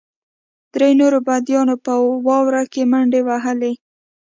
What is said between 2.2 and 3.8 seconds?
واوره کې منډې وهلې